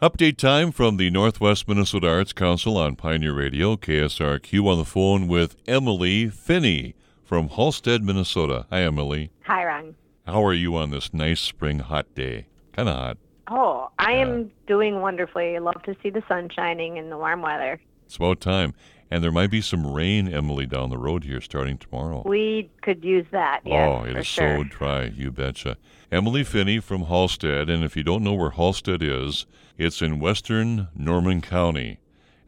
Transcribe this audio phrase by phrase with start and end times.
[0.00, 5.26] Update time from the Northwest Minnesota Arts Council on Pioneer Radio, KSRQ, on the phone
[5.26, 8.66] with Emily Finney from Halstad, Minnesota.
[8.70, 9.32] Hi, Emily.
[9.46, 9.96] Hi, Ron.
[10.24, 12.46] How are you on this nice spring hot day?
[12.74, 13.18] Kind of hot.
[13.50, 14.20] Oh, I Yeah.
[14.28, 15.56] am doing wonderfully.
[15.56, 17.80] I love to see the sun shining and the warm weather.
[18.06, 18.74] It's about time.
[19.10, 22.22] And there might be some rain, Emily, down the road here starting tomorrow.
[22.24, 23.62] We could use that.
[23.66, 24.58] Oh, it is sure.
[24.58, 25.76] so dry, you betcha.
[26.10, 29.44] Emily Finney from Halstad, and if you don't know where Halstad is,
[29.76, 31.98] it's in western Norman County.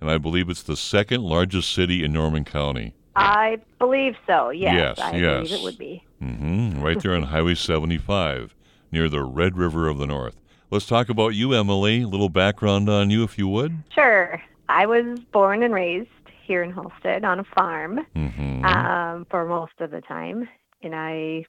[0.01, 2.95] And I believe it's the second largest city in Norman County.
[3.16, 4.48] I believe so.
[4.48, 5.48] Yes, Yes, I yes.
[5.48, 6.04] believe it would be.
[6.23, 8.54] Mm-hmm, Right there on Highway 75,
[8.91, 10.40] near the Red River of the North.
[10.70, 12.02] Let's talk about you, Emily.
[12.02, 13.77] A little background on you, if you would.
[13.95, 14.40] Sure.
[14.70, 16.09] I was born and raised
[16.46, 20.48] here in Halstad on a farm hmm um, for most of the time,
[20.82, 21.45] and I,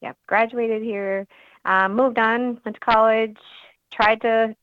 [0.00, 1.26] yeah, graduated here,
[1.64, 3.36] um, moved on, went to college,
[3.92, 4.54] tried to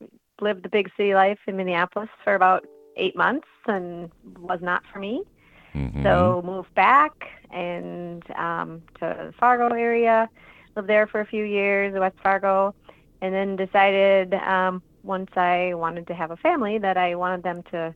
[0.42, 2.66] live the big city life in Minneapolis for about
[2.98, 4.10] eight months, and
[4.40, 5.24] was not for me.
[5.74, 7.12] hmm So moved back
[7.52, 10.30] and um, to the Fargo area,
[10.76, 12.74] lived there for a few years, West Fargo,
[13.22, 17.64] and then decided um, once I wanted to have a family that I wanted them
[17.72, 17.94] to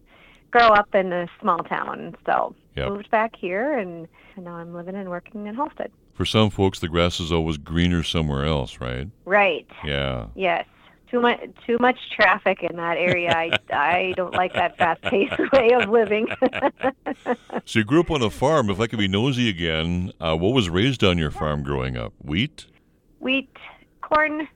[0.51, 2.15] grow up in a small town.
[2.25, 2.89] So Yep.
[2.89, 4.07] moved back here, and
[4.37, 5.89] now I'm living and working in Halstad.
[6.13, 9.07] For some folks, the grass is always greener somewhere else, right?
[9.25, 9.67] Right.
[9.83, 10.27] Yeah.
[10.35, 10.65] Yes.
[11.09, 13.31] Too much too much traffic in that area.
[13.31, 16.27] I I don't like that fast paced way of living.
[17.65, 18.69] So you grew up on a farm.
[18.69, 22.13] If I could be nosy again, uh, what was raised on your farm growing up?
[22.21, 22.65] Wheat?
[23.19, 23.49] Wheat,
[24.01, 24.47] corn,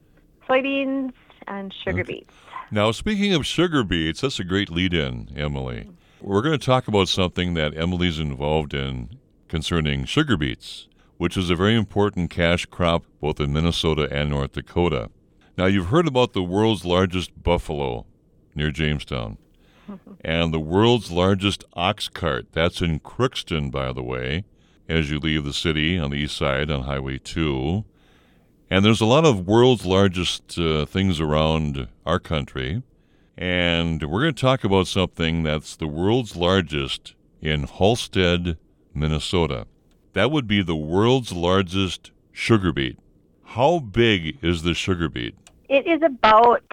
[0.49, 1.13] soybeans,
[1.47, 2.13] and sugar Okay.
[2.13, 2.33] beets.
[2.69, 5.89] Now, speaking of sugar beets, that's a great lead in, Emily.
[6.19, 10.87] We're going to talk about something that Emily's involved in concerning sugar beets,
[11.17, 15.11] which is a very important cash crop both in Minnesota and North Dakota.
[15.57, 18.07] Now, you've heard about the world's largest buffalo
[18.55, 19.37] near Jamestown
[20.21, 22.47] and the world's largest ox cart.
[22.51, 24.43] That's in Crookston, by the way,
[24.89, 27.85] as you leave the city on the east side on Highway 2.
[28.71, 32.81] And there's a lot of world's largest uh, things around our country.
[33.37, 38.57] And we're going to talk about something that's the world's largest in Halstad,
[38.95, 39.67] Minnesota.
[40.13, 42.97] That would be the world's largest sugar beet.
[43.43, 45.35] How big is the sugar beet?
[45.69, 46.63] It is about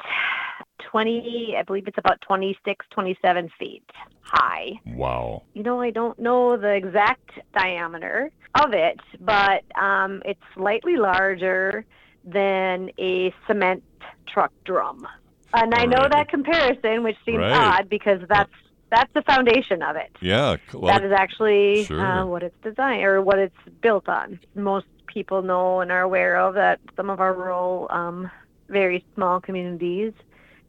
[0.91, 3.85] 20, I believe it's about 26, 27 feet
[4.23, 4.73] high.
[4.87, 5.43] Wow.
[5.53, 11.85] You know, I don't know the exact diameter of it, but um, it's slightly larger
[12.25, 13.83] than a cement
[14.27, 15.07] truck drum.
[15.55, 16.11] And I know Right.
[16.11, 17.53] that comparison, which seems Right.
[17.81, 18.51] odd because that's
[18.91, 20.11] that's the foundation of it.
[20.21, 20.57] Yeah.
[20.73, 22.01] Well, that is actually Sure.
[22.01, 24.39] uh, what it's designed or what it's built on.
[24.55, 28.31] Most people know and are aware of that some of our rural, um,
[28.69, 30.13] very small communities,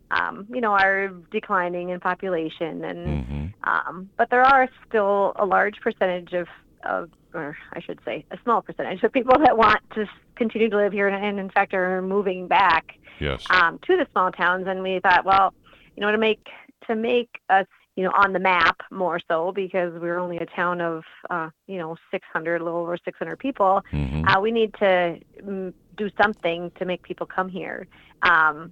[0.09, 3.53] um, you know, are declining in population, and mhm.
[3.63, 6.47] um, but there are still a large percentage of,
[6.85, 10.78] of, or I should say, a small percentage of people that want to continue to
[10.78, 13.46] live here, and, in fact are moving back Yes.
[13.50, 15.53] um, to the small towns, and we thought, well,
[15.95, 16.45] you know, to make
[16.88, 20.81] to make us, you know, on the map more so because we're only a town
[20.81, 23.81] of, uh, you know, 600, a little over 600 people.
[23.91, 24.24] Mhm.
[24.28, 27.88] Uh, we need to mm, do something to make people come here.
[28.22, 28.72] Um,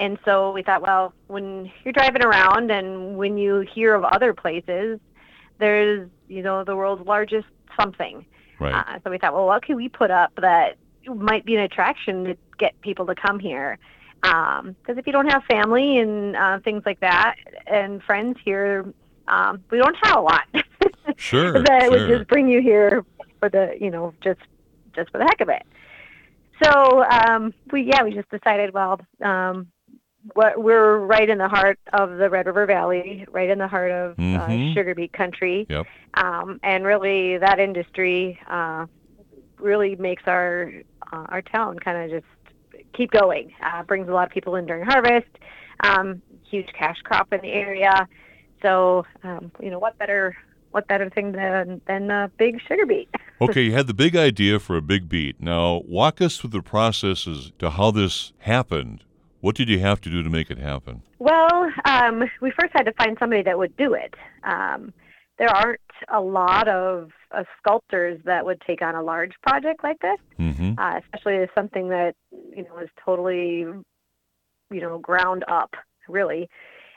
[0.00, 4.32] and so we thought, well, when you're driving around and when you hear of other
[4.34, 4.98] places,
[5.58, 7.46] there's, you know, the world's largest
[7.78, 8.24] something.
[8.60, 8.74] Right.
[8.74, 10.76] Uh, so we thought, well, what can we put up that
[11.06, 13.78] might be an attraction to get people to come here?
[14.22, 18.86] Because if you don't have family and uh, things like that and friends here,
[19.28, 20.44] um, we don't have a lot
[21.16, 21.62] Sure.
[21.62, 23.04] that would just bring you here
[23.38, 24.40] for the, you know, just
[24.94, 25.62] just for the heck of it.
[26.62, 29.66] So um, we, yeah, we just decided, well, um,
[30.32, 33.90] what, we're right in the heart of the Red River Valley, right in the heart
[33.90, 34.70] of Mhm.
[34.70, 35.66] uh, sugar beet country.
[35.68, 35.86] Yep.
[36.14, 38.86] Um, and really, that industry uh,
[39.58, 40.72] really makes our
[41.12, 42.32] uh, our town kind of just
[42.94, 43.52] keep going.
[43.62, 45.26] Uh, brings a lot of people in during harvest.
[45.80, 48.08] Um, huge cash crop in the area.
[48.62, 50.36] So, um, you know, what better
[50.70, 53.08] what better thing than than a big sugar beet?
[53.40, 55.40] Okay, you had the big idea for a big beet.
[55.40, 59.02] Now, walk us through the processes to how this happened.
[59.44, 61.02] What did you have to do to make it happen?
[61.18, 64.14] Well, um, we first had to find somebody that would do it.
[64.42, 64.94] Um,
[65.38, 69.98] there aren't a lot of uh, sculptors that would take on a large project like
[69.98, 70.78] this, Mm-hmm.
[70.78, 72.14] uh, especially something that
[72.56, 73.66] you know is totally,
[74.70, 75.74] you know, ground up,
[76.08, 76.48] really.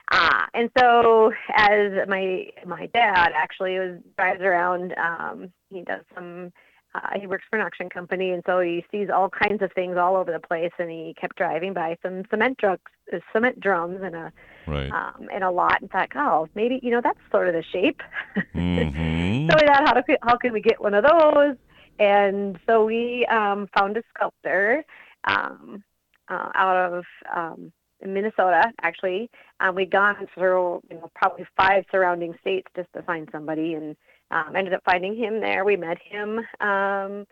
[0.09, 6.53] Uh, and so, as my my dad actually was drives around, um, he does some.
[6.97, 9.97] Uh, he works for an auction company, and so he sees all kinds of things
[9.97, 10.71] all over the place.
[10.79, 14.33] And he kept driving by some cement trucks, uh, cement drums, and a
[14.67, 14.91] Right.
[14.91, 18.01] um, in a lot and thought, oh, maybe you know that's sort of the shape.
[18.53, 21.55] hmm so we thought, how do how can we get one of those?
[21.99, 24.83] And so we um, found a sculptor
[25.23, 25.83] um,
[26.27, 27.71] uh, out of um,
[28.05, 29.29] Minnesota, actually.
[29.61, 33.95] Um, we'd gone through you know probably five surrounding states just to find somebody, and
[34.31, 35.65] um, ended up finding him there.
[35.65, 36.39] We met him.
[36.59, 37.25] Um,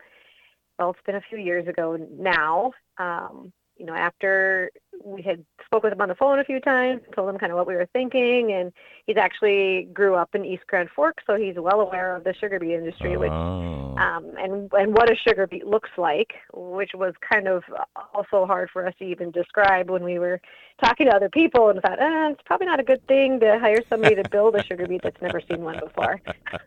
[0.78, 2.72] well, it's been a few years ago now.
[2.98, 4.70] Um, you know, after
[5.04, 7.58] we had spoke with him on the phone a few times, told him kind of
[7.58, 8.72] what we were thinking, and
[9.06, 12.58] he's actually grew up in East Grand Forks, so he's well aware of the sugar
[12.58, 13.94] beet industry, which Oh.
[13.98, 17.62] um, and and what a sugar beet looks like, which was kind of
[18.14, 20.40] also hard for us to even describe when we were
[20.82, 23.82] talking to other people, and thought, eh, it's probably not a good thing to hire
[23.90, 26.20] somebody to build a sugar beet that's never seen one before.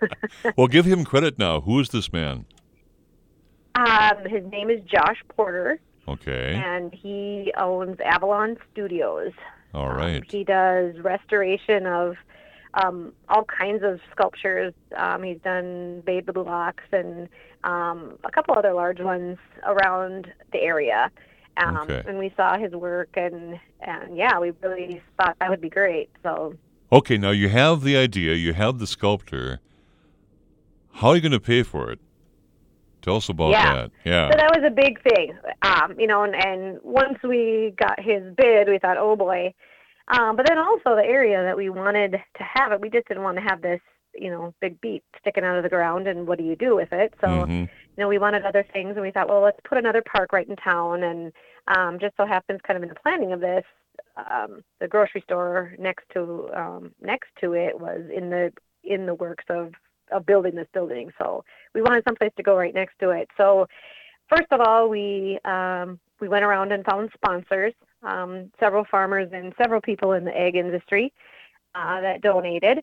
[0.57, 1.61] well, give him credit now.
[1.61, 2.45] Who is this man?
[3.75, 5.79] Um, his name is Josh Porter,
[6.09, 6.53] Okay.
[6.56, 9.31] and he owns Avalon Studios.
[9.73, 10.17] All right.
[10.17, 12.15] Um, he does restoration of
[12.73, 14.73] um, all kinds of sculptures.
[14.95, 17.29] Um, he's done Babe the Blue Ox and
[17.63, 21.11] um, a couple other large ones around the area.
[21.57, 22.03] Um, Okay.
[22.07, 26.09] And we saw his work, and, and yeah, we really thought that would be great.
[26.23, 26.56] So
[26.91, 29.59] Okay, now you have the idea, you have the sculptor.
[30.94, 32.00] How are you going to pay for it?
[33.01, 33.74] Tell us about Yeah.
[33.74, 33.92] that.
[34.04, 34.30] Yeah.
[34.31, 36.24] So that was a big thing, um, you know.
[36.24, 39.54] And, and once we got his bid, we thought, oh boy.
[40.10, 43.24] Um, but then also the area that we wanted to have it, we just didn't
[43.24, 43.80] want to have this,
[44.16, 46.07] you know, big beet sticking out of the ground.
[46.07, 47.13] And what do you do with it?
[47.22, 47.62] So Mhm.
[47.62, 50.48] you know, we wanted other things, and we thought, well, let's put another park right
[50.48, 51.04] in town.
[51.04, 51.34] And
[51.68, 53.66] um, just so happens, kind of in the planning of this,
[54.16, 58.52] um, the grocery store next to um, next to it was in the
[58.84, 59.74] in the works of
[60.12, 61.12] of building this building.
[61.19, 61.44] So
[61.74, 63.30] we wanted someplace to go right next to it.
[63.38, 63.68] So
[64.30, 67.74] first of all, we um, we went around and found sponsors,
[68.04, 71.13] um, several farmers and several people in the egg industry
[71.75, 72.80] uh, that donated.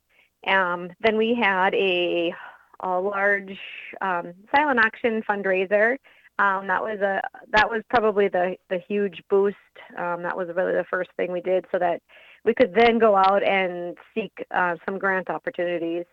[0.47, 2.35] Um, then we had a
[2.81, 3.59] a large
[4.01, 5.97] um, silent auction fundraiser.
[6.39, 7.23] Um, that was a
[7.53, 9.57] that was probably the the huge boost.
[9.97, 12.03] Um, that was really the first thing we did, so that
[12.45, 16.05] we could then go out and seek uh, some grant opportunities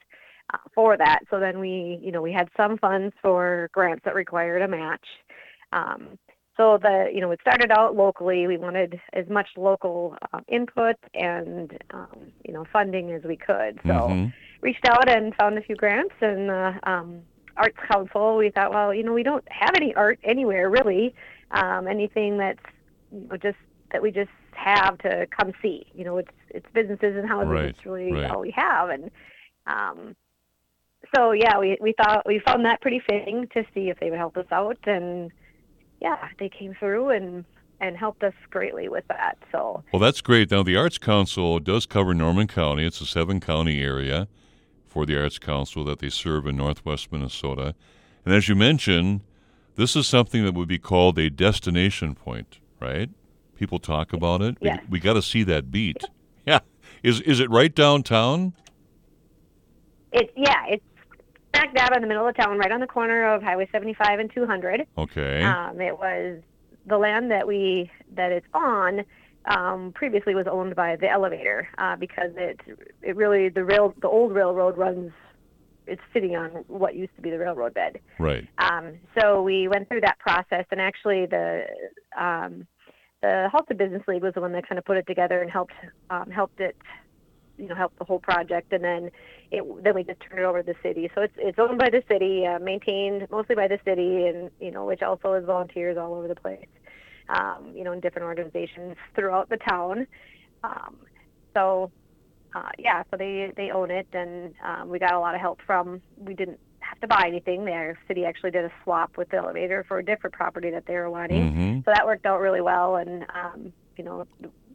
[0.74, 1.20] for that.
[1.30, 5.06] So then we you know we had some funds for grants that required a match.
[5.72, 6.18] Um,
[6.56, 8.48] so the you know it started out locally.
[8.48, 13.80] We wanted as much local uh, input and um, you know funding as we could.
[13.88, 14.34] So Mhm.
[14.62, 17.22] reached out and found a few grants and the um,
[17.58, 21.14] arts council we thought well you know we don't have any art anywhere really
[21.52, 22.64] um, anything that's
[23.12, 23.58] you know, just
[23.92, 27.66] that we just have to come see you know it's it's businesses and housing Right,
[27.66, 28.32] it's really right.
[28.32, 29.12] all we have and
[29.68, 30.16] um,
[31.15, 34.19] so yeah we we thought we found that pretty fitting to see if they would
[34.19, 35.31] help us out and
[36.01, 37.45] yeah they came through and
[37.80, 40.50] and helped us greatly with that so Well, that's great.
[40.51, 42.86] Now, the Arts Council does cover Norman County.
[42.86, 44.30] It's a seven county area
[44.88, 47.75] for the Arts Council that they serve in northwest Minnesota.
[48.24, 49.21] And as you mentioned,
[49.75, 53.10] this is something that would be called a destination point, right?
[53.57, 54.56] People talk about it.
[54.62, 54.80] Yes.
[54.83, 56.04] We, we got to see that beet.
[56.45, 56.60] Yeah.
[57.01, 58.54] Is is it right downtown?
[60.13, 60.86] it's yeah it's
[61.63, 64.31] smack dab in the middle of town right on the corner of highway 75 and
[64.33, 65.44] 200 Okay.
[65.44, 66.42] Um, it was
[66.86, 69.04] the land that we that it's on
[69.45, 72.60] um, previously was owned by the elevator uh, because it
[73.01, 75.12] it really the rail the old railroad runs
[75.86, 78.00] it's sitting on what used to be the railroad bed.
[78.17, 78.48] right.
[78.58, 81.65] Um, so we went through that process, and actually the
[82.17, 82.65] um,
[83.22, 85.74] the Halstad Business League was the one that kind of put it together and helped
[86.10, 86.77] um, helped it,
[87.57, 89.12] you know, help the whole project, and then
[89.51, 91.10] it then we just turn it over to the city.
[91.13, 94.72] So it's it's owned by the city, uh, maintained mostly by the city, and you
[94.72, 96.67] know, which also is volunteers all over the place,
[97.29, 100.07] um, you know, in different organizations throughout the town.
[100.63, 100.98] Um,
[101.53, 101.91] so
[102.55, 105.60] uh, yeah, so they they own it, and um, we got a lot of help
[105.65, 106.01] from.
[106.17, 107.65] We didn't have to buy anything.
[107.65, 110.95] Their city actually did a swap with the elevator for a different property that they
[110.95, 111.51] were wanting.
[111.51, 114.27] hmm So that worked out really well, and um, you know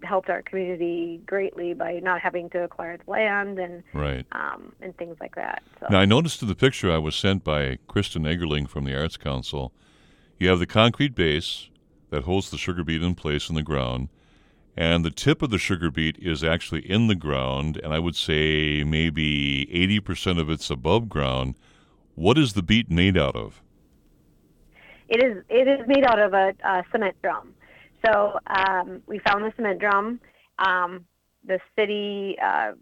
[0.02, 4.25] helped our community greatly by not having to acquire the land and Right.
[4.33, 5.62] um, and things like that.
[5.81, 8.99] So Now, I noticed in the picture I was sent by Kristen Egerling from the
[8.99, 9.73] Arts Council,
[10.38, 11.69] you have the concrete base
[12.11, 14.09] that holds the sugar beet in place in the ground,
[14.76, 18.14] and the tip of the sugar beet is actually in the ground, and I would
[18.17, 21.57] say maybe 80% of it's above ground.
[22.14, 23.61] What is the beet made out of?
[25.09, 27.55] it is it is made out of a, a cement drum.
[28.05, 30.21] So um, we found the cement drum.
[30.59, 31.05] Um,
[31.47, 32.73] the city uh,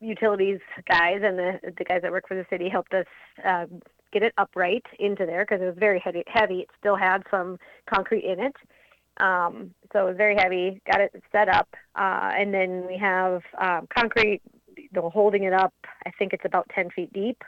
[0.00, 3.06] utilities guys and the the guys that work for the city helped us
[3.44, 3.66] uh,
[4.12, 6.22] get it upright into there because it was very heavy.
[6.26, 6.60] Heavy.
[6.60, 7.58] It still had some
[7.92, 8.54] concrete in it,
[9.20, 10.80] Um, so it was very heavy.
[10.90, 14.42] Got it set up, uh, and then we have um, concrete.
[14.92, 15.72] Know, holding it up.
[16.04, 17.44] I think it's about 10 feet deep.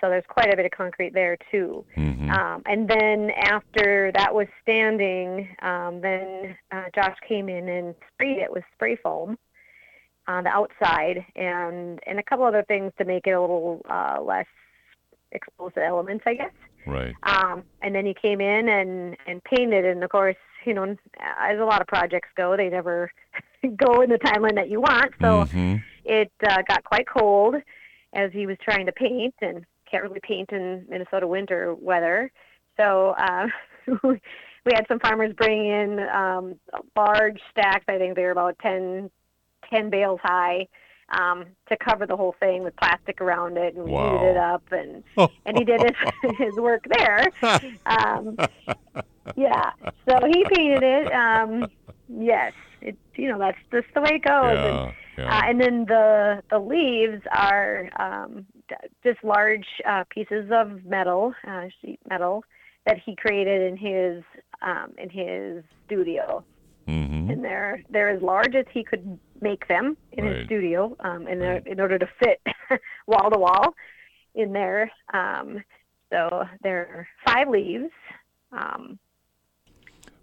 [0.00, 1.84] So there's quite a bit of concrete there too.
[1.94, 7.94] hmm Um, and then after that was standing, um, then uh, Josh came in and
[8.12, 9.38] sprayed it with spray foam
[10.26, 14.18] on the outside and and a couple other things to make it a little uh,
[14.22, 14.46] less
[15.32, 16.52] exposed to elements, I guess.
[16.86, 17.14] Right.
[17.22, 21.58] Um, and then he came in and and painted, and of course, you know, as
[21.58, 23.10] a lot of projects go, they never
[23.76, 25.12] go in the timeline that you want.
[25.20, 27.56] So hmm it uh, got quite cold
[28.14, 32.30] as he was trying to paint and can't really paint in Minnesota winter weather.
[32.78, 33.46] So uh,
[34.02, 36.54] we had some farmers bring in um,
[36.96, 37.84] large stacks.
[37.88, 39.10] I think they were about 10,
[39.72, 40.66] 10 bales high
[41.10, 44.12] um, to cover the whole thing with plastic around it and we Wow.
[44.18, 45.02] heated it up and
[45.46, 47.32] and he did his his work there.
[47.86, 48.36] Um,
[49.36, 49.70] yeah,
[50.08, 51.12] so he painted it.
[51.12, 51.68] Um,
[52.08, 52.52] yes,
[52.82, 54.56] it you know that's just the way it goes.
[54.56, 54.92] And, yeah.
[55.16, 55.36] Yeah.
[55.38, 58.46] uh, and then the the leaves are um,
[59.04, 62.44] just large uh, pieces of metal, uh, sheet metal,
[62.86, 64.22] that he created in his
[64.62, 66.44] um, in his studio.
[66.86, 70.36] hmm And they're they're as large as he could make them in Right.
[70.36, 71.66] his studio, um, in Right.
[71.66, 72.40] in order to fit
[73.06, 73.74] wall to wall
[74.34, 74.90] in there.
[75.12, 75.62] Um,
[76.10, 77.92] so there are five leaves.
[78.52, 78.98] Um,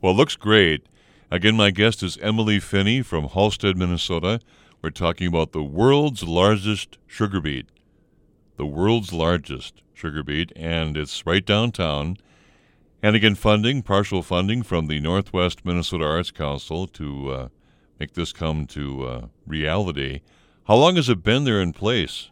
[0.02, 0.88] Well, it looks great.
[1.32, 4.40] Again, my guest is Emily Finney from Halstad, Minnesota.
[4.82, 7.68] We're talking about the world's largest sugar beet.
[8.58, 12.18] The world's largest sugar beet, and it's right downtown.
[13.04, 17.48] And again, funding, partial funding from the Northwest Minnesota Arts Council to uh,
[18.00, 20.22] make this come to uh, reality.
[20.68, 22.30] How long has it been there in place?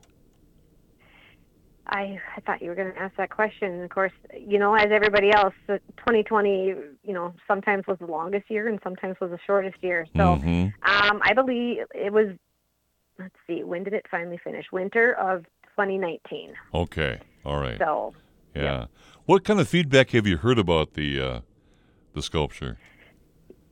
[1.88, 3.84] I, I thought you were going to ask that question.
[3.84, 6.68] Of course, you know, as everybody else, 2020,
[7.04, 10.08] you know, sometimes was the longest year and sometimes was the shortest year.
[10.16, 10.74] So Mhm.
[10.84, 12.30] um, I believe it was,
[13.20, 14.72] let's see, when did it finally finish?
[14.72, 15.46] Winter of
[15.78, 16.54] 2019.
[16.74, 17.20] Okay.
[17.46, 17.78] All right.
[17.78, 18.14] So
[18.56, 18.86] Yeah.
[19.26, 21.40] What kind of feedback have you heard about the uh,
[22.14, 22.78] the sculpture?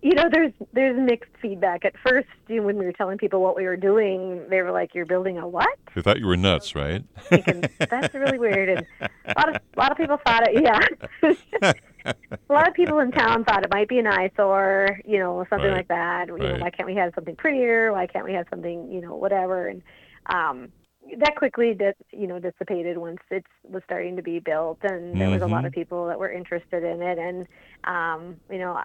[0.01, 1.85] You know, there's there's mixed feedback.
[1.85, 4.71] At first, you know, when we were telling people what we were doing, they were
[4.71, 7.03] like, "You're building a what?" They thought you were nuts, right?
[7.29, 10.63] Thinking that's really weird, and a lot of a lot of people thought it.
[10.63, 10.79] Yeah,
[12.05, 12.15] a
[12.53, 15.77] lot of people in town thought it might be an eyesore, you know, something Right.
[15.77, 16.29] like that.
[16.29, 17.91] You know, why can't we have something prettier?
[17.91, 19.67] Why can't we have something, you know, whatever?
[19.67, 19.83] And
[20.27, 20.69] um,
[21.17, 25.29] that quickly, dis, you know, dissipated once it was starting to be built, and there
[25.29, 27.17] was a lot of people that were interested in it.
[27.17, 27.47] And
[27.83, 28.79] um, you know,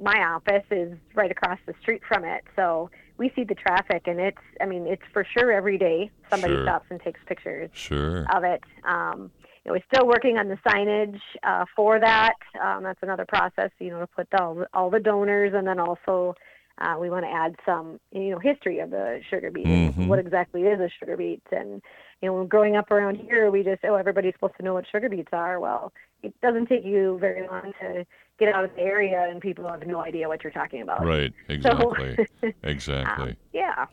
[0.00, 4.18] my office is right across the street from it, so we see the traffic, and
[4.18, 6.64] it's, I mean, it's for sure every day somebody Sure.
[6.64, 8.24] stops and takes pictures Sure.
[8.34, 8.62] of it.
[8.84, 9.30] Um,
[9.64, 12.34] you know, we're still working on the signage uh, for that.
[12.60, 15.78] Um, that's another process, you know, to put all the, all the donors, and then
[15.78, 16.34] also
[16.82, 19.66] uh, we want to add some, you know, history of the sugar beet.
[19.66, 20.08] Mhm.
[20.08, 21.42] What exactly is a sugar beet?
[21.52, 21.80] And
[22.20, 25.08] you know, growing up around here, we just oh, everybody's supposed to know what sugar
[25.08, 25.60] beets are.
[25.60, 28.04] Well, it doesn't take you very long to
[28.38, 31.04] get out of the area, and people have no idea what you're talking about.
[31.04, 31.32] Right.
[31.48, 32.26] Exactly.
[32.62, 33.30] exactly.
[33.30, 33.86] Um, yeah.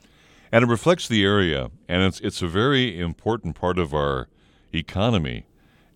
[0.52, 4.28] And it reflects the area, and it's it's a very important part of our
[4.74, 5.46] economy,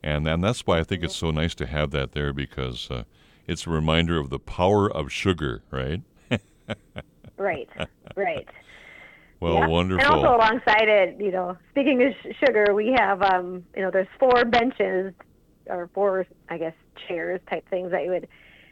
[0.02, 3.02] and and that's why I think it's so nice to have that there because uh,
[3.48, 6.02] it's a reminder of the power of sugar, right?
[7.36, 7.68] Right.
[8.16, 8.48] Right.
[9.40, 9.66] Well, Yeah.
[9.66, 10.04] wonderful.
[10.04, 13.90] And also alongside it, you know, speaking of sh- sugar, we have, um, you know,
[13.90, 15.12] there's four benches
[15.66, 16.74] or four, I guess,
[17.08, 18.28] chairs type things that you would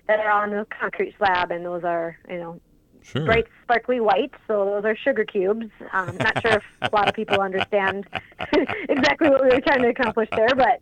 [0.09, 2.61] that are on the concrete slab, and those are, you know,
[3.03, 3.25] sure.
[3.25, 4.33] bright, sparkly white.
[4.49, 5.67] So those are sugar cubes.
[5.93, 8.07] Um, not sure if a lot of people understand
[8.89, 10.81] exactly what we were trying to accomplish there, but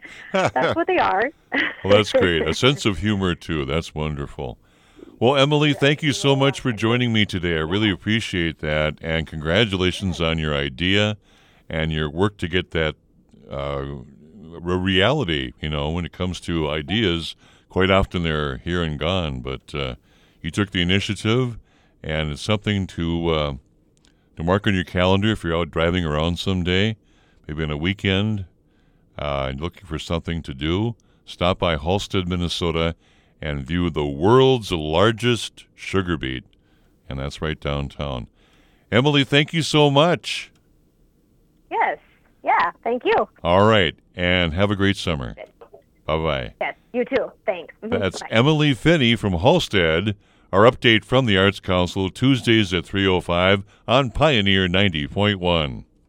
[0.55, 1.31] that's what they are.
[1.85, 2.47] Well, that's great.
[2.47, 3.65] A sense of humor too.
[3.65, 4.59] That's wonderful.
[5.21, 7.57] Well, Emily, thank you so much for joining me today.
[7.57, 11.19] I really appreciate that, and congratulations on your idea
[11.69, 12.95] and your work to get that
[13.51, 13.85] uh,
[14.43, 15.53] reality.
[15.61, 17.37] You know, when it comes to ideas,
[17.69, 19.97] quite often they're here and gone, but uh,
[20.41, 21.59] you took the initiative,
[22.03, 23.55] and it's something to uh,
[24.39, 26.97] to mark on your calendar if you're out driving around someday,
[27.47, 28.47] maybe on a weekend,
[29.19, 30.97] uh, and looking for something to do.
[31.27, 32.97] Stop by Halstad, Minnesota,
[33.43, 36.45] and view the world's largest sugar beet,
[37.09, 38.27] and that's right downtown.
[38.93, 40.51] Emily, thank you so much.
[41.71, 41.99] Yes.
[42.43, 42.73] Yeah.
[42.83, 43.29] Thank you.
[43.45, 45.35] All right, and have a great summer.
[46.07, 46.55] Bye bye.
[46.61, 46.75] Yes.
[46.93, 47.31] You too.
[47.47, 47.73] Thanks.
[47.83, 47.99] Mhm.
[48.01, 48.29] That's Bye.
[48.31, 50.15] Emily Finney from Halstad.
[50.53, 55.85] Our update from the Arts Council Tuesdays at 3:05 on Pioneer 90.1.